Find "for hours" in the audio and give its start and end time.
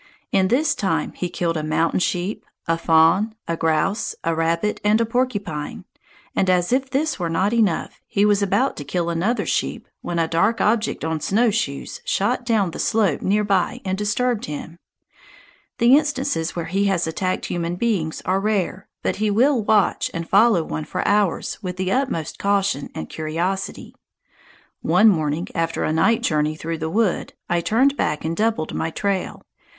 20.85-21.61